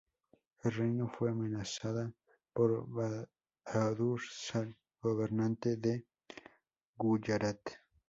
[0.63, 2.11] El reino fue amenazada
[2.53, 4.67] por Bahadur Shah,
[4.99, 6.07] gobernante de
[6.97, 7.59] Guyarat.